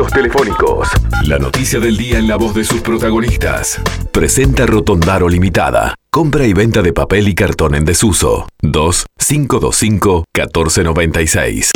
contactos 0.00 0.12
telefónicos. 0.12 0.88
La 1.26 1.38
noticia 1.38 1.78
del 1.78 1.96
día 1.96 2.18
en 2.18 2.26
la 2.26 2.36
voz 2.36 2.54
de 2.54 2.64
sus 2.64 2.80
protagonistas. 2.80 3.80
Presenta 4.12 4.66
Rotondaro 4.66 5.28
Limitada. 5.28 5.94
Compra 6.10 6.46
y 6.46 6.52
venta 6.52 6.82
de 6.82 6.92
papel 6.92 7.28
y 7.28 7.34
cartón 7.34 7.74
en 7.74 7.84
desuso. 7.84 8.48
2 8.62 9.06
525 9.18 10.24
1496. 10.34 11.70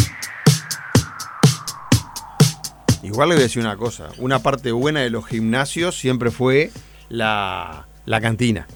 Igual 3.03 3.29
le 3.29 3.35
voy 3.35 3.43
a 3.43 3.45
decir 3.45 3.63
una 3.63 3.77
cosa. 3.77 4.09
Una 4.19 4.39
parte 4.39 4.73
buena 4.73 5.01
de 5.01 5.11
los 5.11 5.27
gimnasios 5.27 5.97
siempre 5.97 6.31
fue 6.31 6.71
la, 7.09 7.87
la 8.07 8.21
cantina. 8.21 8.67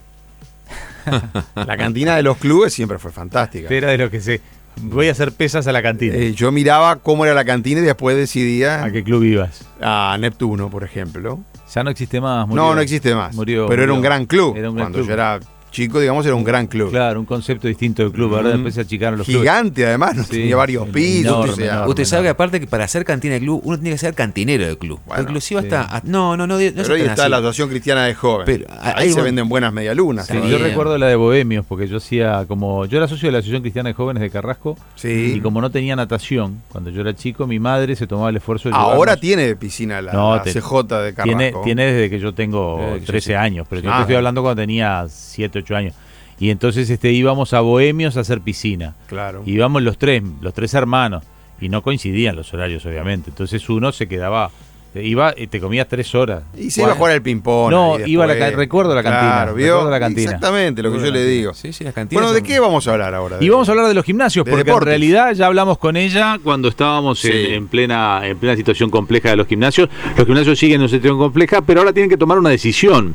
la 1.54 1.76
cantina 1.76 2.16
de 2.16 2.22
los 2.22 2.36
clubes 2.36 2.74
siempre 2.74 2.98
fue 2.98 3.12
fantástica. 3.12 3.68
Era 3.72 3.90
de 3.90 3.98
lo 3.98 4.10
que 4.10 4.20
sé. 4.20 4.42
Voy 4.82 5.08
a 5.08 5.12
hacer 5.12 5.32
pesas 5.32 5.66
a 5.66 5.72
la 5.72 5.82
cantina. 5.82 6.14
Eh, 6.14 6.32
yo 6.34 6.50
miraba 6.52 6.96
cómo 6.96 7.24
era 7.24 7.34
la 7.34 7.44
cantina 7.44 7.80
y 7.80 7.84
después 7.84 8.16
decidía 8.16 8.84
¿A 8.84 8.90
qué 8.92 9.02
club 9.04 9.22
ibas? 9.24 9.64
a 9.80 10.16
Neptuno, 10.20 10.70
por 10.70 10.84
ejemplo. 10.84 11.40
Ya 11.74 11.84
no 11.84 11.90
existe 11.90 12.20
más. 12.20 12.46
murió. 12.48 12.62
no, 12.62 12.74
no 12.74 12.80
existe 12.80 13.14
más. 13.14 13.34
Murió, 13.34 13.66
pero 13.68 13.82
era 13.82 13.92
un 13.92 14.00
gran 14.02 14.26
club. 14.26 14.56
Era 14.56 14.70
un 14.70 14.76
gran 14.76 14.86
Cuando 14.86 14.98
club. 14.98 15.08
yo 15.08 15.12
era 15.14 15.40
chico, 15.70 16.00
digamos, 16.00 16.24
era 16.26 16.34
un 16.34 16.44
gran 16.44 16.66
club. 16.66 16.90
Claro, 16.90 17.20
un 17.20 17.26
concepto 17.26 17.68
distinto 17.68 18.04
de 18.04 18.10
club. 18.10 18.40
Mm. 18.40 18.46
después 18.46 18.74
se 18.74 18.80
achicaron 18.82 19.18
los 19.18 19.26
clubes. 19.26 19.42
Gigante, 19.42 19.86
además, 19.86 20.16
¿no? 20.16 20.24
Sí, 20.24 20.30
tenía 20.30 20.56
varios 20.56 20.88
pisos. 20.88 21.26
enorme, 21.32 21.52
o 21.52 21.56
sea, 21.56 21.72
enorme. 21.74 21.88
Usted 21.90 22.04
sabe 22.04 22.22
que 22.24 22.28
aparte 22.30 22.60
que 22.60 22.66
para 22.66 22.86
ser 22.88 23.04
cantina 23.04 23.34
de 23.34 23.40
club, 23.40 23.60
uno 23.64 23.76
tiene 23.78 23.90
que 23.90 23.98
ser 23.98 24.14
cantinero 24.14 24.66
de 24.66 24.76
club. 24.78 25.00
Bueno, 25.06 25.22
Inclusive 25.22 25.60
sí. 25.62 25.68
hasta... 25.68 26.00
No, 26.04 26.36
no, 26.36 26.46
no. 26.46 26.54
no 26.54 26.58
Pero 26.58 26.94
hoy 26.94 27.00
tan 27.00 27.10
está 27.10 27.22
así. 27.24 27.30
la 27.30 27.36
Asociación 27.38 27.68
Cristiana 27.68 28.04
de 28.06 28.14
Jóvenes. 28.14 28.46
Pero, 28.66 28.66
Ahí 28.80 28.92
ahí 29.08 29.12
se 29.12 29.20
venden 29.22 29.48
buenas 29.48 29.72
medialunas. 29.72 30.26
Sí, 30.26 30.34
yo 30.50 30.58
recuerdo 30.58 30.96
la 30.98 31.06
de 31.06 31.16
Bohemios, 31.16 31.64
porque 31.66 31.86
yo 31.88 31.98
hacía 31.98 32.44
como. 32.48 32.86
Yo 32.86 32.98
era 32.98 33.08
socio 33.08 33.28
de 33.28 33.32
la 33.32 33.38
Asociación 33.38 33.62
Cristiana 33.62 33.88
de 33.88 33.94
Jóvenes 33.94 34.20
de 34.22 34.30
Carrasco. 34.30 34.76
Sí. 34.94 35.34
Y 35.36 35.40
como 35.40 35.60
no 35.60 35.70
tenía 35.70 35.96
natación, 35.96 36.62
cuando 36.70 36.90
yo 36.90 37.00
era 37.02 37.14
chico, 37.14 37.46
mi 37.46 37.58
madre 37.58 37.96
se 37.96 38.06
tomaba 38.06 38.30
el 38.30 38.36
esfuerzo 38.36 38.68
de. 38.68 38.74
Ahora 38.74 39.14
llevarnos- 39.14 39.20
tiene 39.20 39.56
piscina 39.56 40.00
la, 40.02 40.12
No, 40.12 40.36
la 40.36 40.42
te- 40.42 40.52
CJ 40.52 40.82
de 41.02 41.14
Carrasco. 41.14 41.38
Tiene, 41.38 41.54
tiene 41.64 41.84
desde 41.92 42.10
que 42.10 42.18
yo 42.18 42.32
tengo 42.34 42.78
Eh, 42.80 42.94
que 42.94 43.00
yo 43.00 43.06
13 43.06 43.26
sí. 43.30 43.34
años, 43.34 43.66
pero 43.68 43.82
yo 43.82 43.90
Ah. 43.92 43.96
te 43.96 44.00
estoy 44.02 44.16
hablando 44.16 44.42
cuando 44.42 44.60
tenía 44.62 45.06
7, 45.08 45.57
8 45.58 45.76
años. 45.76 45.94
Y 46.40 46.50
entonces 46.50 46.88
este 46.90 47.10
íbamos 47.12 47.52
a 47.52 47.60
Bohemios 47.60 48.16
a 48.16 48.20
hacer 48.20 48.40
piscina. 48.40 48.94
Claro. 49.08 49.42
Íbamos 49.44 49.82
los 49.82 49.98
tres, 49.98 50.22
los 50.40 50.54
tres 50.54 50.72
hermanos. 50.74 51.24
Y 51.60 51.68
no 51.68 51.82
coincidían 51.82 52.36
los 52.36 52.54
horarios, 52.54 52.86
obviamente. 52.86 53.30
Entonces 53.30 53.68
uno 53.68 53.90
se 53.92 54.06
quedaba. 54.06 54.50
Iba 54.94 55.34
y 55.36 55.48
te 55.48 55.60
comías 55.60 55.86
tres 55.86 56.12
horas. 56.14 56.42
Y 56.56 56.70
se 56.70 56.80
iba 56.82 56.92
a 56.92 56.94
jugar 56.94 57.12
al 57.12 57.22
ping-pong. 57.22 57.70
No, 57.70 57.98
iba 58.04 58.24
a 58.24 58.26
la 58.28 58.50
recuerdo 58.50 58.94
la 58.94 59.02
cantina, 59.02 59.32
Claro, 59.32 59.54
recuerdo 59.54 59.90
la 59.90 60.00
cantina. 60.00 60.22
Exactamente, 60.22 60.82
lo 60.82 60.90
que 60.92 60.98
yo 61.00 61.10
le 61.10 61.24
digo. 61.26 61.52
Sí, 61.54 61.72
sí, 61.72 61.84
las 61.84 61.92
cantinas 61.92 62.22
Bueno, 62.22 62.32
¿de 62.32 62.40
son- 62.40 62.46
qué 62.48 62.58
vamos 62.58 62.88
a 62.88 62.92
hablar 62.92 63.14
ahora? 63.14 63.36
Y 63.40 63.48
vamos 63.48 63.68
a 63.68 63.72
hablar 63.72 63.86
de 63.88 63.94
los 63.94 64.04
gimnasios, 64.04 64.44
de 64.44 64.50
porque 64.50 64.64
deportes. 64.64 64.86
en 64.86 64.88
realidad 65.00 65.32
ya 65.34 65.46
hablamos 65.46 65.78
con 65.78 65.96
ella 65.96 66.38
cuando 66.42 66.68
estábamos 66.68 67.20
Sí. 67.20 67.28
en, 67.30 67.52
en 67.54 67.68
plena, 67.68 68.22
en 68.24 68.38
plena 68.38 68.56
situación 68.56 68.88
compleja 68.90 69.28
de 69.30 69.36
los 69.36 69.46
gimnasios. 69.46 69.88
Los 70.16 70.26
gimnasios 70.26 70.58
siguen 70.58 70.76
en 70.76 70.80
una 70.82 70.88
situación 70.88 71.18
compleja, 71.18 71.60
pero 71.60 71.80
ahora 71.80 71.92
tienen 71.92 72.08
que 72.10 72.16
tomar 72.16 72.38
una 72.38 72.50
decisión. 72.50 73.14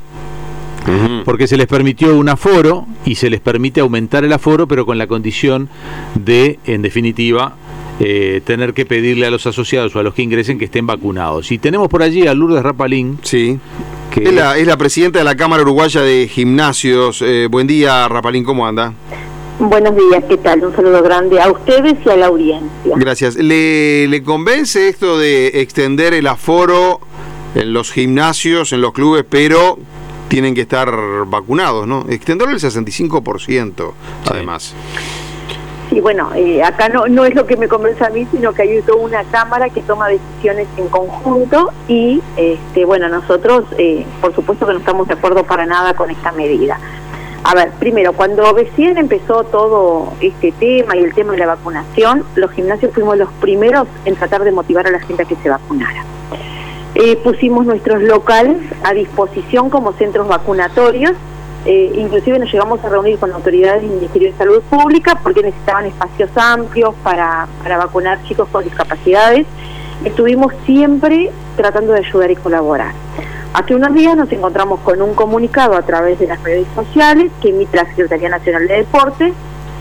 Porque 1.24 1.48
se 1.48 1.56
les 1.58 1.68
permitió 1.68 2.18
un 2.18 2.28
aforo 2.30 2.86
y 3.06 3.16
se 3.16 3.30
les 3.30 3.40
permite 3.40 3.80
aumentar 3.82 4.24
el 4.26 4.34
aforo, 4.34 4.68
pero 4.68 4.86
con 4.86 4.98
la 4.98 5.08
condición 5.08 5.70
de, 6.16 6.60
en 6.66 6.82
definitiva, 6.82 7.56
eh, 8.00 8.42
tener 8.44 8.74
que 8.74 8.86
pedirle 8.86 9.26
a 9.26 9.32
los 9.32 9.46
asociados 9.48 9.96
o 9.96 10.00
a 10.00 10.04
los 10.04 10.14
que 10.14 10.24
ingresen 10.24 10.60
que 10.60 10.66
estén 10.66 10.86
vacunados. 10.86 11.52
Y 11.52 11.58
tenemos 11.58 11.88
por 11.88 12.04
allí 12.04 12.28
a 12.28 12.34
Lourdes 12.34 12.64
Rapalín, 12.64 13.18
Sí. 13.22 13.60
que 14.12 14.24
Es 14.24 14.34
la, 14.34 14.58
es 14.58 14.68
la 14.68 14.76
presidenta 14.78 15.20
de 15.20 15.26
la 15.26 15.36
Cámara 15.36 15.64
Uruguaya 15.64 16.02
de 16.02 16.28
Gimnasios. 16.28 17.22
Eh, 17.22 17.48
buen 17.50 17.66
día, 17.68 18.08
Rapalín, 18.10 18.44
¿cómo 18.44 18.68
anda? 18.68 18.94
Buenos 19.60 19.96
días, 19.96 20.24
¿qué 20.28 20.38
tal? 20.38 20.66
Un 20.66 20.76
saludo 20.76 21.02
grande 21.04 21.40
a 21.40 21.50
ustedes 21.50 21.96
y 22.06 22.10
a 22.10 22.18
la 22.18 22.26
audiencia. 22.26 22.96
Gracias. 22.98 23.36
¿Le, 23.36 24.08
le 24.08 24.24
convence 24.24 24.90
esto 24.90 25.18
de 25.18 25.62
extender 25.62 26.14
el 26.14 26.28
aforo 26.28 27.00
en 27.56 27.72
los 27.72 27.92
gimnasios, 27.92 28.74
en 28.74 28.82
los 28.82 28.92
clubes, 28.94 29.24
pero 29.30 29.78
tienen 30.34 30.56
que 30.56 30.62
estar 30.62 30.92
vacunados, 31.28 31.86
¿no? 31.86 32.06
Extenderlo 32.10 32.56
el 32.56 32.60
65%, 32.60 33.92
además. 34.32 34.74
Sí, 35.92 36.02
bueno, 36.02 36.32
eh, 36.34 36.64
acá 36.64 36.90
no, 36.90 37.06
no 37.06 37.24
es 37.24 37.36
lo 37.36 37.46
que 37.46 37.56
me 37.56 37.68
convence 37.68 38.04
a 38.04 38.10
mí, 38.10 38.26
sino 38.32 38.52
que 38.52 38.64
hay 38.64 38.82
toda 38.82 38.98
una 38.98 39.24
cámara 39.26 39.70
que 39.70 39.82
toma 39.82 40.08
decisiones 40.08 40.68
en 40.78 40.88
conjunto 40.88 41.72
y, 41.88 42.20
este, 42.36 42.84
bueno, 42.84 43.10
nosotros, 43.10 43.66
eh, 43.78 44.08
por 44.22 44.34
supuesto 44.34 44.66
que 44.66 44.74
no 44.74 44.80
estamos 44.80 45.08
de 45.08 45.14
acuerdo 45.14 45.44
para 45.44 45.68
nada 45.68 45.94
con 45.94 46.10
esta 46.10 46.32
medida. 46.32 46.80
A 47.44 47.54
ver, 47.54 47.70
primero, 47.74 48.14
cuando 48.14 48.54
recién 48.54 48.98
empezó 48.98 49.44
todo 49.44 50.14
este 50.20 50.52
tema 50.54 50.98
y 50.98 51.04
el 51.04 51.14
tema 51.14 51.34
de 51.34 51.38
la 51.38 51.46
vacunación, 51.46 52.24
los 52.34 52.50
gimnasios 52.50 52.92
fuimos 52.92 53.20
los 53.20 53.32
primeros 53.34 53.88
en 54.06 54.16
tratar 54.16 54.44
de 54.44 54.52
motivar 54.52 54.88
a 54.88 54.90
la 54.90 55.00
gente 55.00 55.22
a 55.22 55.26
que 55.28 55.36
se 55.36 55.50
vacunara. 55.50 56.04
Eh, 56.96 57.16
pusimos 57.24 57.66
nuestros 57.66 58.04
locales 58.04 58.58
a 58.84 58.94
disposición 58.94 59.70
como 59.70 59.94
centros 59.94 60.28
vacunatorios, 60.28 61.14
eh, 61.66 61.92
inclusive 61.96 62.38
nos 62.40 62.52
llegamos 62.52 62.84
a 62.84 62.90
reunir 62.90 63.18
con 63.18 63.32
autoridades 63.32 63.82
del 63.82 63.92
Ministerio 63.92 64.32
de 64.32 64.38
Salud 64.38 64.62
Pública 64.64 65.18
porque 65.24 65.42
necesitaban 65.42 65.86
espacios 65.86 66.30
amplios 66.36 66.94
para, 67.04 67.48
para 67.64 67.78
vacunar 67.78 68.22
chicos 68.24 68.48
con 68.52 68.64
discapacidades. 68.64 69.48
Estuvimos 70.04 70.54
siempre 70.66 71.32
tratando 71.56 71.94
de 71.94 72.00
ayudar 72.00 72.30
y 72.32 72.36
colaborar. 72.36 72.92
Hace 73.54 73.76
unos 73.76 73.94
días 73.94 74.18
nos 74.18 74.32
encontramos 74.32 74.80
con 74.82 75.02
un 75.02 75.14
comunicado 75.14 75.76
a 75.76 75.84
través 75.84 76.20
de 76.20 76.28
las 76.28 76.44
redes 76.44 76.68
sociales 76.76 77.32
que 77.42 77.50
emite 77.50 77.78
la 77.78 77.86
Secretaría 77.86 78.30
Nacional 78.30 78.68
de 78.68 78.78
Deportes, 78.78 79.34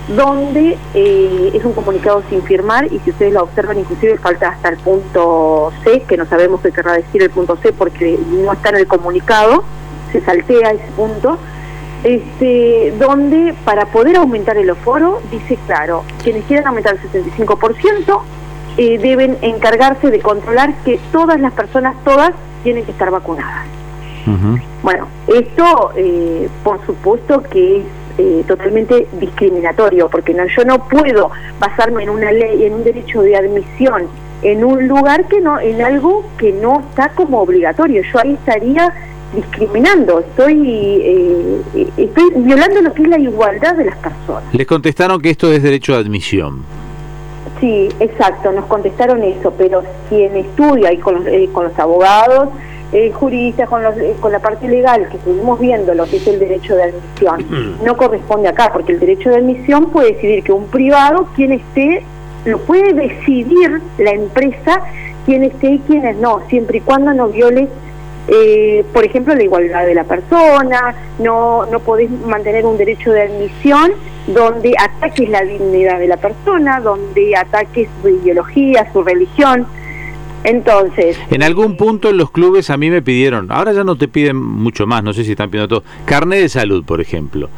donde 0.08 0.76
eh, 0.94 1.50
es 1.54 1.64
un 1.64 1.72
comunicado 1.72 2.22
sin 2.28 2.42
firmar 2.42 2.86
y 2.92 2.98
si 3.00 3.10
ustedes 3.10 3.32
lo 3.32 3.44
observan 3.44 3.78
inclusive 3.78 4.18
falta 4.18 4.50
hasta 4.50 4.68
el 4.70 4.76
punto 4.78 5.72
C, 5.84 6.02
que 6.02 6.16
no 6.16 6.26
sabemos 6.26 6.60
qué 6.60 6.72
querrá 6.72 6.94
decir 6.94 7.22
el 7.22 7.30
punto 7.30 7.56
C 7.56 7.72
porque 7.72 8.18
no 8.28 8.52
está 8.52 8.70
en 8.70 8.76
el 8.76 8.86
comunicado, 8.86 9.64
se 10.10 10.20
saltea 10.20 10.72
ese 10.72 10.90
punto, 10.96 11.38
este, 12.04 12.94
donde 12.98 13.54
para 13.64 13.86
poder 13.86 14.16
aumentar 14.16 14.56
el 14.56 14.70
aforo, 14.70 15.20
dice 15.30 15.56
claro, 15.66 16.04
quienes 16.22 16.44
quieran 16.44 16.66
aumentar 16.66 16.96
el 16.96 17.36
65%, 17.36 18.20
eh, 18.76 18.98
deben 18.98 19.38
encargarse 19.42 20.10
de 20.10 20.20
controlar 20.20 20.74
que 20.84 20.98
todas 21.12 21.38
las 21.40 21.52
personas, 21.52 21.94
todas, 22.04 22.32
tienen 22.64 22.84
que 22.84 22.92
estar 22.92 23.10
vacunadas. 23.10 23.66
Bueno, 24.82 25.08
esto 25.26 25.90
eh, 25.96 26.48
por 26.62 26.84
supuesto 26.86 27.42
que 27.42 27.78
es 27.78 27.84
eh, 28.18 28.44
totalmente 28.46 29.06
discriminatorio, 29.20 30.08
porque 30.08 30.34
no, 30.34 30.44
yo 30.46 30.64
no 30.64 30.88
puedo 30.88 31.30
basarme 31.58 32.02
en 32.04 32.10
una 32.10 32.32
ley, 32.32 32.64
en 32.64 32.74
un 32.74 32.84
derecho 32.84 33.22
de 33.22 33.36
admisión, 33.36 34.06
en 34.42 34.64
un 34.64 34.86
lugar 34.88 35.26
que 35.28 35.40
no, 35.40 35.58
en 35.60 35.80
algo 35.82 36.24
que 36.36 36.52
no 36.52 36.80
está 36.80 37.10
como 37.10 37.40
obligatorio. 37.40 38.02
Yo 38.02 38.18
ahí 38.18 38.34
estaría 38.34 38.92
discriminando, 39.34 40.20
estoy, 40.20 41.00
eh, 41.02 41.62
eh, 41.74 41.88
estoy 41.96 42.30
violando 42.36 42.82
lo 42.82 42.92
que 42.92 43.02
es 43.02 43.08
la 43.08 43.18
igualdad 43.18 43.76
de 43.76 43.86
las 43.86 43.96
personas. 43.96 44.44
les 44.52 44.66
contestaron 44.66 45.20
que 45.20 45.30
esto 45.30 45.50
es 45.50 45.62
derecho 45.62 45.92
de 45.92 45.98
admisión. 45.98 46.62
Sí, 47.60 47.88
exacto, 48.00 48.52
nos 48.52 48.66
contestaron 48.66 49.22
eso, 49.22 49.52
pero 49.56 49.82
quien 50.08 50.36
estudia 50.36 50.88
ahí 50.88 50.98
con 50.98 51.14
los, 51.14 51.26
eh, 51.26 51.48
con 51.52 51.64
los 51.64 51.78
abogados, 51.78 52.48
eh, 52.92 53.10
juristas, 53.12 53.68
con, 53.68 53.82
los, 53.82 53.96
eh, 53.96 54.14
con 54.20 54.32
la 54.32 54.38
parte 54.38 54.68
legal, 54.68 55.08
que 55.08 55.16
estuvimos 55.16 55.58
viendo 55.58 55.94
lo 55.94 56.04
que 56.04 56.16
es 56.16 56.26
el 56.26 56.38
derecho 56.38 56.74
de 56.76 56.84
admisión, 56.84 57.76
no 57.84 57.96
corresponde 57.96 58.48
acá, 58.48 58.70
porque 58.72 58.92
el 58.92 59.00
derecho 59.00 59.30
de 59.30 59.36
admisión 59.36 59.90
puede 59.90 60.12
decidir 60.12 60.44
que 60.44 60.52
un 60.52 60.66
privado, 60.66 61.28
quien 61.34 61.52
esté, 61.52 62.04
lo 62.44 62.58
puede 62.58 62.92
decidir 62.92 63.80
la 63.98 64.10
empresa, 64.10 64.82
quién 65.24 65.44
esté 65.44 65.72
y 65.72 65.78
quiénes 65.80 66.16
no, 66.16 66.40
siempre 66.48 66.78
y 66.78 66.80
cuando 66.80 67.12
no 67.14 67.28
viole 67.28 67.68
eh, 68.28 68.84
por 68.92 69.04
ejemplo, 69.04 69.34
la 69.34 69.42
igualdad 69.42 69.84
de 69.84 69.94
la 69.94 70.04
persona, 70.04 70.94
no, 71.18 71.66
no 71.66 71.80
podés 71.80 72.10
mantener 72.10 72.64
un 72.64 72.78
derecho 72.78 73.10
de 73.10 73.22
admisión 73.22 73.92
donde 74.28 74.72
ataques 74.78 75.28
la 75.28 75.42
dignidad 75.42 75.98
de 75.98 76.06
la 76.06 76.16
persona, 76.16 76.80
donde 76.80 77.36
ataques 77.36 77.88
su 78.00 78.08
ideología, 78.08 78.90
su 78.92 79.02
religión. 79.02 79.66
Entonces, 80.44 81.16
En 81.30 81.42
algún 81.42 81.76
punto 81.76 82.10
en 82.10 82.16
los 82.16 82.30
clubes 82.30 82.70
a 82.70 82.76
mí 82.76 82.90
me 82.90 83.00
pidieron, 83.02 83.50
ahora 83.52 83.72
ya 83.72 83.84
no 83.84 83.96
te 83.96 84.08
piden 84.08 84.36
mucho 84.36 84.86
más, 84.86 85.02
no 85.04 85.12
sé 85.12 85.24
si 85.24 85.32
están 85.32 85.50
pidiendo 85.50 85.68
todo, 85.80 85.84
carnet 86.04 86.40
de 86.40 86.48
salud, 86.48 86.84
por 86.84 87.00
ejemplo. 87.00 87.48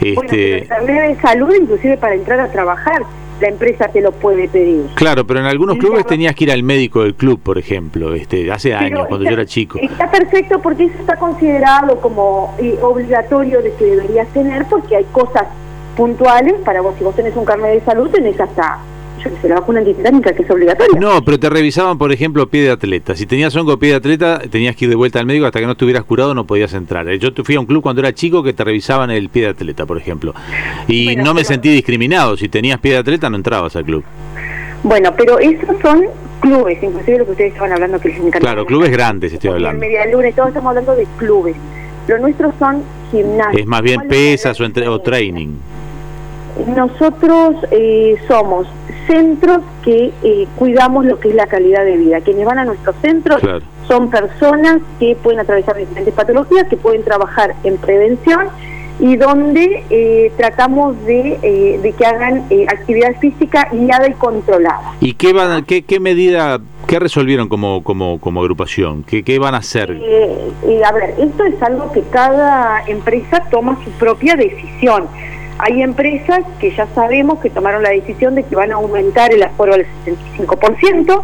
bueno, 0.00 0.22
pero 0.28 0.32
el 0.32 0.54
Este, 0.54 0.66
carnet 0.68 1.16
de 1.16 1.20
salud, 1.22 1.54
inclusive 1.60 1.96
para 1.98 2.14
entrar 2.14 2.40
a 2.40 2.50
trabajar, 2.50 3.02
la 3.40 3.48
empresa 3.48 3.88
te 3.88 4.00
lo 4.00 4.12
puede 4.12 4.48
pedir. 4.48 4.86
claro, 4.94 5.26
pero 5.26 5.40
en 5.40 5.46
algunos 5.46 5.76
clubes 5.78 6.06
tenías 6.06 6.34
que 6.34 6.44
ir 6.44 6.52
al 6.52 6.62
médico 6.62 7.02
del 7.02 7.14
club, 7.14 7.40
por 7.40 7.58
ejemplo, 7.58 8.14
este, 8.14 8.50
hace 8.52 8.74
años, 8.74 9.00
cuando 9.08 9.24
está- 9.24 9.30
yo 9.30 9.34
era 9.40 9.46
chico. 9.46 9.78
Está 9.80 10.10
perfecto 10.10 10.60
porque 10.60 10.84
eso 10.84 10.94
está 11.00 11.16
considerado 11.16 12.00
como 12.00 12.54
eh, 12.58 12.78
obligatorio 12.82 13.60
de 13.62 13.72
que 13.74 13.84
deberías 13.84 14.28
tener 14.28 14.64
porque 14.66 14.96
hay 14.96 15.04
cosas 15.12 15.44
puntuales 15.96 16.54
para 16.64 16.80
vos. 16.82 16.94
Si 16.98 17.04
vos 17.04 17.14
tenés 17.16 17.34
un 17.36 17.44
carnet 17.44 17.72
de 17.80 17.84
salud, 17.84 18.08
tenés 18.10 18.38
hasta, 18.40 18.78
yo 19.24 19.30
que 19.34 19.40
sé, 19.42 19.48
la 19.48 19.56
vacuna 19.56 19.80
antitétánica 19.80 20.32
que 20.32 20.42
es 20.42 20.50
obligatoria. 20.50 20.98
No, 21.00 21.22
pero 21.24 21.38
te 21.38 21.48
revisaban, 21.50 21.98
por 21.98 22.12
ejemplo, 22.12 22.46
pie 22.48 22.62
de 22.62 22.70
atleta. 22.70 23.14
Si 23.16 23.26
tenías 23.26 23.54
hongo 23.56 23.78
pie 23.78 23.90
de 23.90 23.96
atleta, 23.96 24.40
tenías 24.50 24.74
que 24.76 24.84
ir 24.86 24.90
de 24.90 24.96
vuelta 24.96 25.18
al 25.20 25.26
médico 25.26 25.46
hasta 25.46 25.60
que 25.60 25.66
no 25.66 25.72
estuvieras 25.72 26.04
curado, 26.04 26.34
no 26.34 26.44
podías 26.46 26.72
entrar. 26.74 27.08
Eh, 27.08 27.18
Yo 27.18 27.30
fui 27.44 27.54
a 27.54 27.60
un 27.60 27.66
club 27.66 27.82
cuando 27.82 28.00
era 28.00 28.12
chico 28.12 28.42
que 28.42 28.52
te 28.52 28.64
revisaban 28.64 29.10
el 29.10 29.28
pie 29.28 29.42
de 29.42 29.48
atleta, 29.50 29.86
por 29.86 29.98
ejemplo. 29.98 30.34
Y 30.88 31.04
Bueno, 31.06 31.24
no 31.24 31.34
me 31.34 31.40
pero- 31.42 31.48
sentí 31.48 31.70
discriminado. 31.70 32.36
Si 32.36 32.48
tenías 32.48 32.78
pie 32.80 32.92
de 32.92 32.98
atleta, 32.98 33.28
no 33.30 33.36
entrabas 33.36 33.74
al 33.76 33.84
club. 33.84 34.02
Bueno, 34.82 35.12
pero 35.16 35.38
esos 35.38 35.76
son 35.80 36.04
clubes, 36.40 36.82
inclusive 36.82 37.18
lo 37.18 37.24
que 37.26 37.30
ustedes 37.30 37.52
estaban 37.52 37.72
hablando 37.72 38.00
que 38.00 38.08
les 38.08 38.18
encanta. 38.18 38.40
Claro, 38.40 38.66
clubes 38.66 38.90
grandes 38.90 39.32
estoy 39.32 39.50
hablando. 39.50 39.78
Media 39.80 40.04
Luna, 40.06 40.28
todos 40.34 40.48
estamos 40.48 40.70
hablando 40.70 40.96
de 40.96 41.06
clubes. 41.18 41.54
Lo 42.08 42.18
nuestro 42.18 42.52
son 42.58 42.82
gimnasios. 43.12 43.60
Es 43.60 43.66
más 43.66 43.80
bien 43.82 44.00
pesas 44.08 44.60
o, 44.60 44.64
entre, 44.64 44.88
o 44.88 44.98
training. 45.00 45.50
Nosotros 46.76 47.56
eh, 47.70 48.16
somos 48.28 48.66
centros 49.06 49.60
que 49.84 50.12
eh, 50.22 50.46
cuidamos 50.56 51.04
lo 51.04 51.18
que 51.18 51.30
es 51.30 51.34
la 51.34 51.46
calidad 51.46 51.84
de 51.84 51.96
vida. 51.96 52.20
Quienes 52.20 52.44
van 52.44 52.58
a 52.58 52.64
nuestros 52.64 52.96
centros 53.02 53.40
son 53.88 54.10
personas 54.10 54.78
que 54.98 55.16
pueden 55.16 55.40
atravesar 55.40 55.76
diferentes 55.76 56.14
patologías, 56.14 56.68
que 56.68 56.76
pueden 56.76 57.02
trabajar 57.02 57.54
en 57.64 57.76
prevención 57.78 58.48
y 59.00 59.16
donde 59.16 59.84
eh, 59.90 60.32
tratamos 60.36 61.02
de, 61.06 61.80
de, 61.82 61.92
que 61.92 62.06
hagan 62.06 62.44
actividad 62.68 63.16
física 63.20 63.68
guiada 63.72 64.08
y 64.08 64.12
controlada. 64.12 64.94
¿Y 65.00 65.14
qué, 65.14 65.32
van, 65.32 65.64
qué, 65.64 65.82
qué 65.82 65.98
medida, 65.98 66.60
qué 66.86 66.98
resolvieron 66.98 67.48
como, 67.48 67.82
como, 67.82 68.20
como 68.20 68.40
agrupación? 68.40 69.02
¿Qué, 69.02 69.22
¿Qué 69.24 69.38
van 69.38 69.54
a 69.54 69.58
hacer? 69.58 69.90
a 69.90 70.92
ver, 70.92 71.14
esto 71.18 71.44
es 71.44 71.60
algo 71.62 71.90
que 71.92 72.02
cada 72.10 72.84
empresa 72.86 73.42
toma 73.50 73.76
su 73.82 73.90
propia 73.92 74.36
decisión. 74.36 75.08
Hay 75.64 75.80
empresas 75.80 76.40
que 76.58 76.74
ya 76.74 76.88
sabemos 76.92 77.38
que 77.38 77.48
tomaron 77.48 77.84
la 77.84 77.90
decisión 77.90 78.34
de 78.34 78.42
que 78.42 78.56
van 78.56 78.72
a 78.72 78.74
aumentar 78.74 79.32
el 79.32 79.44
aforo 79.44 79.74
al 79.74 79.86
65% 80.04 81.22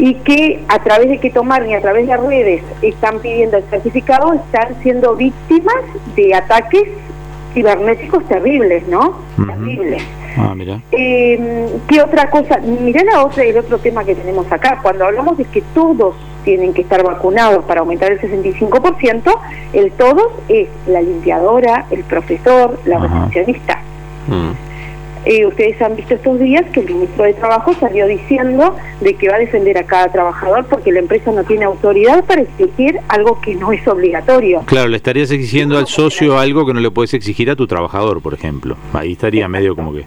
y 0.00 0.14
que 0.14 0.64
a 0.66 0.80
través 0.80 1.10
de 1.10 1.18
que 1.18 1.30
tomaron 1.30 1.70
y 1.70 1.74
a 1.74 1.80
través 1.80 2.08
de 2.08 2.16
redes 2.16 2.64
están 2.82 3.20
pidiendo 3.20 3.58
el 3.58 3.64
certificado, 3.70 4.32
están 4.32 4.82
siendo 4.82 5.14
víctimas 5.14 5.76
de 6.16 6.34
ataques 6.34 6.88
cibernéticos 7.54 8.26
terribles, 8.26 8.88
¿no? 8.88 9.18
Terribles. 9.36 10.02
Ah, 10.36 10.54
mira. 10.56 10.80
Eh, 10.90 11.68
¿Qué 11.86 12.02
otra 12.02 12.30
cosa? 12.30 12.58
Mirá 12.58 13.04
la 13.04 13.24
otra, 13.24 13.44
el 13.44 13.56
otro 13.56 13.78
tema 13.78 14.02
que 14.02 14.16
tenemos 14.16 14.50
acá. 14.50 14.80
Cuando 14.82 15.04
hablamos 15.04 15.38
de 15.38 15.44
que 15.44 15.62
todos 15.72 16.16
tienen 16.44 16.72
que 16.72 16.82
estar 16.82 17.02
vacunados 17.02 17.64
para 17.64 17.80
aumentar 17.80 18.12
el 18.12 18.20
65%, 18.20 19.38
el 19.72 19.92
todos 19.92 20.32
es 20.48 20.68
la 20.86 21.02
limpiadora, 21.02 21.86
el 21.90 22.04
profesor, 22.04 22.78
la 22.84 22.98
recepcionista. 22.98 23.80
Mm. 24.28 24.72
Eh, 25.24 25.46
ustedes 25.46 25.80
han 25.80 25.94
visto 25.94 26.14
estos 26.14 26.40
días 26.40 26.64
que 26.72 26.80
el 26.80 26.86
ministro 26.86 27.24
de 27.24 27.34
Trabajo 27.34 27.72
salió 27.74 28.08
diciendo 28.08 28.74
de 29.00 29.14
que 29.14 29.28
va 29.28 29.36
a 29.36 29.38
defender 29.38 29.78
a 29.78 29.84
cada 29.84 30.08
trabajador 30.08 30.66
porque 30.66 30.90
la 30.90 30.98
empresa 30.98 31.30
no 31.30 31.44
tiene 31.44 31.64
autoridad 31.64 32.24
para 32.24 32.42
exigir 32.42 32.98
algo 33.08 33.40
que 33.40 33.54
no 33.54 33.70
es 33.70 33.86
obligatorio. 33.86 34.62
Claro, 34.66 34.88
le 34.88 34.96
estarías 34.96 35.30
exigiendo 35.30 35.78
al 35.78 35.86
socio 35.86 36.38
algo 36.38 36.66
que 36.66 36.74
no 36.74 36.80
le 36.80 36.90
puedes 36.90 37.14
exigir 37.14 37.50
a 37.50 37.56
tu 37.56 37.68
trabajador, 37.68 38.20
por 38.20 38.34
ejemplo. 38.34 38.76
Ahí 38.92 39.12
estaría 39.12 39.46
medio 39.46 39.76
como 39.76 39.92
que... 39.92 40.04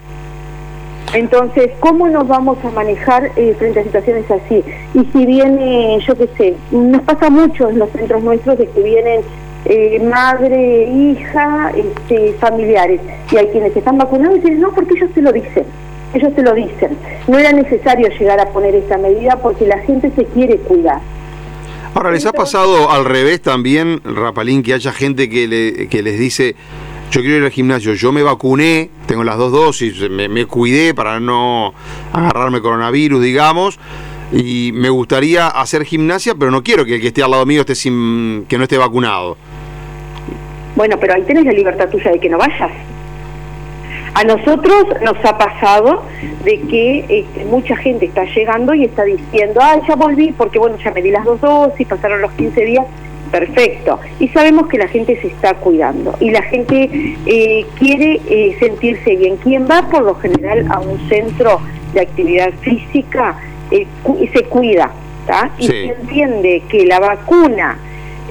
Entonces, 1.16 1.72
¿cómo 1.80 2.10
nos 2.10 2.28
vamos 2.28 2.58
a 2.66 2.72
manejar 2.72 3.32
eh, 3.38 3.56
frente 3.58 3.80
a 3.80 3.84
situaciones 3.84 4.30
así? 4.30 4.62
Y 4.94 5.06
si 5.14 5.26
viene, 5.26 5.98
yo 6.06 6.14
qué 6.16 6.28
sé, 6.38 6.56
nos 6.72 7.04
pasa 7.04 7.30
mucho 7.30 7.70
en 7.70 7.80
los 7.80 7.90
centros 7.92 8.22
nuestros 8.22 8.58
de 8.58 8.68
que 8.68 8.82
vienen 8.82 9.22
eh, 9.64 10.00
madre, 10.04 10.90
hija, 10.90 11.72
este, 11.74 12.34
familiares, 12.34 13.00
y 13.32 13.38
hay 13.38 13.48
quienes 13.48 13.76
están 13.76 13.98
vacunados 13.98 14.38
y 14.38 14.42
dicen, 14.42 14.60
no, 14.60 14.74
porque 14.74 14.96
ellos 14.96 15.10
se 15.16 15.22
lo 15.22 15.32
dicen, 15.32 15.64
ellos 16.14 16.34
se 16.36 16.42
lo 16.42 16.54
dicen. 16.54 16.98
No 17.28 17.40
era 17.40 17.54
necesario 17.54 18.10
llegar 18.10 18.42
a 18.42 18.50
poner 18.50 18.76
esa 18.76 18.98
medida 18.98 19.38
porque 19.42 19.66
la 19.66 19.80
gente 19.80 20.12
se 20.18 20.26
quiere 20.26 20.58
cuidar. 20.58 21.00
Ahora, 21.94 22.12
¿les 22.12 22.26
ha 22.26 22.34
pasado 22.34 22.92
al 22.92 23.06
revés 23.06 23.42
también, 23.42 24.02
Rapalín, 24.04 24.64
que 24.64 24.74
haya 24.74 24.92
gente 24.92 25.30
que, 25.30 25.48
le, 25.48 25.88
que 25.88 26.04
les 26.04 26.20
dice 26.20 26.58
yo 27.12 27.22
quiero 27.22 27.38
ir 27.38 27.44
al 27.44 27.52
gimnasio, 27.52 27.94
yo 27.94 28.12
me 28.12 28.24
vacuné, 28.24 28.90
tengo 29.08 29.24
las 29.24 29.38
dos 29.38 29.52
dosis, 29.52 30.10
me, 30.10 30.46
cuidé 30.46 30.94
para 30.94 31.20
no 31.20 31.74
agarrarme 32.12 32.62
coronavirus, 32.62 33.22
digamos, 33.22 33.80
y 34.32 34.72
me 34.74 34.90
gustaría 34.90 35.48
hacer 35.48 35.86
gimnasia, 35.86 36.36
pero 36.36 36.52
no 36.52 36.64
quiero 36.64 36.84
que 36.84 36.96
el 36.96 37.02
que 37.02 37.08
esté 37.08 37.24
al 37.24 37.32
lado 37.32 37.46
mío 37.46 37.62
esté 37.62 37.76
sin, 37.76 38.46
que 38.48 38.58
no 38.58 38.64
esté 38.64 38.78
vacunado. 38.78 39.38
Bueno, 40.76 40.98
pero 41.00 41.14
ahí 41.14 41.22
tenés 41.24 41.46
la 41.46 41.54
libertad 41.54 41.90
tuya 41.90 42.12
de 42.12 42.20
que 42.20 42.30
no 42.30 42.38
vayas. 42.38 42.72
A 44.14 44.24
nosotros 44.24 44.86
nos 45.02 45.18
ha 45.26 45.38
pasado 45.38 46.04
de 46.44 46.62
que 46.62 47.06
este, 47.10 47.46
mucha 47.46 47.76
gente 47.76 48.06
está 48.06 48.24
llegando 48.24 48.74
y 48.74 48.86
está 48.86 49.04
diciendo, 49.04 49.60
ah, 49.62 49.80
ya 49.88 49.96
volví 49.96 50.32
porque 50.32 50.58
bueno, 50.58 50.78
ya 50.84 50.92
me 50.92 51.02
di 51.02 51.12
las 51.12 51.26
dos 51.26 51.40
dosis, 51.42 51.88
pasaron 51.88 52.22
los 52.22 52.32
15 52.34 52.66
días 52.66 52.86
perfecto. 53.40 54.00
Y 54.20 54.30
sabemos 54.30 54.68
que 54.68 54.78
la 54.78 54.88
gente 54.88 55.20
se 55.20 55.28
está 55.28 55.56
cuidando 55.56 56.16
y 56.22 56.32
la 56.32 56.42
gente 56.44 56.90
eh, 57.26 57.66
quiere 57.78 58.22
eh, 58.30 58.56
sentirse 58.60 59.18
bien. 59.18 59.36
Quien 59.38 59.68
va 59.68 59.90
por 59.90 60.04
lo 60.04 60.16
general 60.16 60.66
a 60.70 60.80
un 60.80 60.98
centro 61.10 61.60
de 61.94 62.02
actividad 62.02 62.54
física 62.62 63.38
eh, 63.72 63.88
se 64.34 64.44
cuida 64.46 64.92
y 65.58 65.68
se 65.68 65.86
entiende 65.86 66.64
que 66.70 66.86
la 66.86 67.00
vacuna 67.00 67.78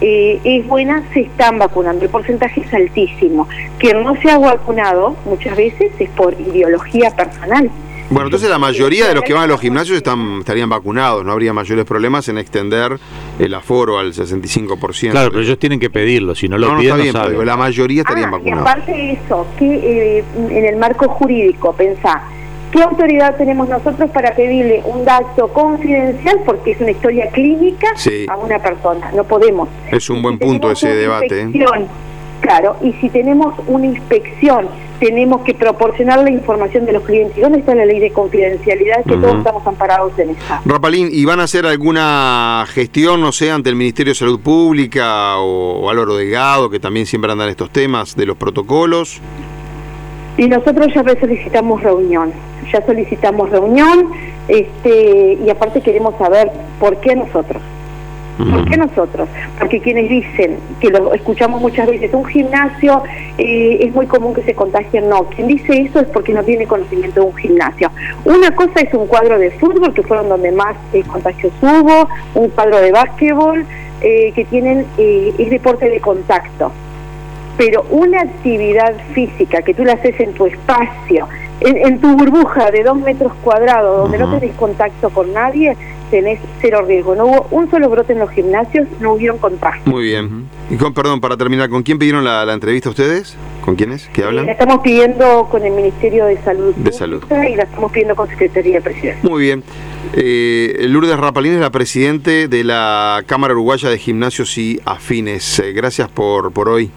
es 0.01 0.67
buena, 0.67 1.03
se 1.13 1.21
están 1.21 1.59
vacunando. 1.59 2.05
El 2.05 2.11
porcentaje 2.11 2.61
es 2.61 2.73
altísimo. 2.75 3.49
Quien 3.79 4.03
no 4.03 4.15
se 4.21 4.31
ha 4.31 4.39
vacunado 4.39 5.17
muchas 5.25 5.57
veces 5.57 5.93
es 5.99 6.11
por 6.11 6.35
ideología 6.35 7.11
personal. 7.11 7.71
Bueno, 8.15 8.29
entonces 8.29 8.49
la 8.49 8.61
mayoría 8.61 9.09
de 9.09 9.15
los 9.17 9.25
que 9.25 9.33
van 9.33 9.43
a 9.43 9.47
los 9.49 9.61
gimnasios 9.61 9.97
están, 9.97 10.39
estarían 10.39 10.69
vacunados, 10.69 11.25
no 11.25 11.33
habría 11.33 11.53
mayores 11.53 11.85
problemas 11.85 12.29
en 12.29 12.39
extender 12.39 12.97
el 13.41 13.55
aforo 13.55 13.99
al 13.99 14.13
65%. 14.13 15.11
Claro, 15.11 15.31
pero 15.31 15.43
ellos 15.43 15.59
tienen 15.59 15.81
que 15.81 15.91
pedirlo, 15.91 16.37
si 16.37 16.49
no 16.49 16.57
lo 16.57 16.79
piden, 16.79 17.01
está 17.01 17.27
bien, 17.27 17.45
la 17.45 17.57
mayoría 17.57 18.03
estarían 18.03 18.29
ah, 18.29 18.37
vacunados. 18.37 18.65
Y 18.65 18.71
aparte 18.71 18.93
de 18.93 19.13
eso, 19.15 19.47
que 19.59 20.19
eh, 20.19 20.25
en 20.37 20.65
el 20.65 20.77
marco 20.77 21.09
jurídico, 21.09 21.73
pensá, 21.73 22.23
¿qué 22.71 22.83
autoridad 22.83 23.37
tenemos 23.37 23.69
nosotros 23.69 24.09
para 24.11 24.33
pedirle 24.37 24.81
un 24.85 25.05
dato 25.05 25.49
confidencial, 25.49 26.39
porque 26.47 26.71
es 26.71 26.81
una 26.81 26.93
historia 26.93 27.29
clínica, 27.31 27.89
a 28.29 28.37
una 28.37 28.61
persona? 28.61 29.11
No 29.11 29.25
podemos. 29.25 29.69
Es 29.91 30.09
un 30.09 30.23
buen 30.23 30.39
punto 30.39 30.71
ese 30.71 30.95
debate. 30.95 31.43
¿eh? 31.43 31.87
Claro, 32.43 32.77
y 32.81 32.93
si 33.01 33.09
tenemos 33.09 33.55
una 33.67 33.87
inspección, 33.87 34.69
tenemos 35.01 35.43
que 35.43 35.55
proporcionar 35.55 36.21
la 36.21 36.31
información 36.31 36.87
de 36.87 36.93
los 36.93 37.03
clientes. 37.03 37.41
¿Dónde 37.41 37.59
está 37.59 37.75
la 37.75 37.85
ley 37.85 38.01
de 38.01 38.11
confidencialidad? 38.11 39.05
Que 39.05 39.17
todos 39.17 39.39
estamos 39.39 39.67
amparados 39.67 40.19
en 40.19 40.31
esa. 40.31 40.63
Rapalín, 40.65 41.09
¿y 41.11 41.25
van 41.25 41.41
a 41.41 41.45
hacer 41.45 41.67
alguna 41.67 42.65
gestión, 42.69 43.21
no 43.21 43.33
sé, 43.33 43.51
ante 43.51 43.71
el 43.71 43.77
Ministerio 43.77 44.13
de 44.13 44.15
Salud 44.19 44.41
Pública 44.41 45.39
o, 45.39 45.91
Álvaro 45.91 46.17
Delgado, 46.17 46.71
que 46.71 46.81
también 46.81 47.07
siempre 47.07 47.31
andan 47.31 47.49
estos 47.49 47.71
temas 47.71 48.17
de 48.17 48.27
los 48.27 48.37
protocolos? 48.37 49.21
Y 50.37 50.49
nosotros 50.49 50.89
ya 50.95 51.05
solicitamos 51.21 51.83
reunión, 51.83 52.33
ya 52.73 52.85
solicitamos 52.85 53.51
reunión, 53.51 54.11
este, 54.49 55.39
y 55.45 55.49
aparte 55.49 55.81
queremos 55.81 56.17
saber 56.19 56.51
por 56.81 56.97
qué 57.01 57.15
nosotros. 57.15 57.63
¿Por 58.37 58.69
qué 58.69 58.77
nosotros? 58.77 59.29
Porque 59.59 59.81
quienes 59.81 60.09
dicen, 60.09 60.59
que 60.81 60.91
lo 60.91 61.15
escuchamos 61.15 61.61
muchas 61.61 61.87
veces, 61.87 62.13
un 62.13 62.25
gimnasio 62.25 63.03
eh, 63.39 63.79
es 63.81 63.95
muy 63.95 64.07
común 64.07 64.35
que 64.35 64.43
se 64.43 64.55
contagien, 64.55 65.09
no. 65.09 65.25
Quien 65.25 65.47
dice 65.47 65.83
eso 65.83 66.01
es 66.01 66.09
porque 66.09 66.33
no 66.33 66.43
tiene 66.43 66.67
conocimiento 66.67 67.21
de 67.21 67.27
un 67.27 67.37
gimnasio. 67.37 67.91
Una 68.25 68.51
cosa 68.51 68.81
es 68.81 68.93
un 68.93 69.07
cuadro 69.07 69.39
de 69.39 69.53
fútbol, 69.53 69.95
que 69.95 70.03
fueron 70.03 70.29
donde 70.29 70.51
más 70.51 70.77
eh, 70.93 71.05
contagios 71.05 71.53
hubo, 71.63 72.09
un 72.35 72.49
cuadro 72.51 72.81
de 72.81 72.91
básquetbol, 72.91 73.65
eh, 74.01 74.33
que 74.35 74.45
tienen, 74.47 74.87
es 74.99 75.51
deporte 75.51 75.89
de 75.89 76.01
contacto. 76.01 76.73
Pero 77.57 77.87
una 77.91 78.21
actividad 78.23 78.95
física 79.13 79.63
que 79.63 79.75
tú 79.75 79.85
la 79.85 79.93
haces 79.93 80.19
en 80.19 80.33
tu 80.33 80.47
espacio, 80.47 81.29
en, 81.61 82.01
tu 82.01 82.17
burbuja 82.17 82.71
de 82.71 82.83
dos 82.83 82.97
metros 82.97 83.33
cuadrados, 83.43 84.03
donde 84.03 84.19
no 84.19 84.39
tenés 84.39 84.55
contacto 84.57 85.11
con 85.11 85.33
nadie, 85.33 85.77
tenés 86.11 86.41
cero 86.61 86.85
riesgo. 86.87 87.15
No 87.15 87.27
hubo 87.27 87.47
un 87.51 87.71
solo 87.71 87.89
brote 87.89 88.13
en 88.13 88.19
los 88.19 88.31
gimnasios, 88.31 88.87
no 89.01 89.13
hubieron 89.13 89.39
contagio. 89.39 89.83
Muy 89.87 90.05
bien. 90.05 90.47
Y 90.71 90.77
con, 90.77 90.95
perdón, 90.95 91.21
para 91.21 91.37
terminar, 91.37 91.69
¿con 91.69 91.83
quién 91.83 91.99
pidieron 91.99 92.25
la, 92.25 92.53
entrevista 92.53 92.91
ustedes? 92.91 93.37
¿Con 93.65 93.77
quiénes? 93.77 94.09
¿Qué 94.13 94.25
hablan? 94.25 94.47
la 94.47 94.53
estamos 94.53 94.81
pidiendo 94.81 95.49
con 95.51 95.65
el 95.65 95.73
Ministerio 95.73 96.27
de 96.27 96.37
Salud. 96.43 96.75
De 96.75 96.93
Salud. 96.93 97.23
Y 97.31 97.57
la 97.57 97.65
estamos 97.65 97.91
pidiendo 97.93 98.15
con 98.15 98.29
Secretaría 98.29 98.75
de 98.75 98.81
Presidencia. 98.83 99.29
Muy 99.29 99.43
bien. 99.43 99.63
Eh, 100.15 100.87
Lourdes 100.89 101.19
Rapalín 101.19 101.55
es 101.55 101.61
la 101.61 101.71
presidente 101.71 102.47
de 102.47 102.65
la 102.65 103.23
Cámara 103.27 103.55
Uruguaya 103.55 103.89
de 103.89 103.99
Gimnasios 103.99 104.57
y 104.59 104.81
Afines. 104.85 105.59
Eh, 105.61 105.73
gracias 105.73 106.09
por, 106.09 106.53
por 106.53 106.69
hoy. 106.69 106.91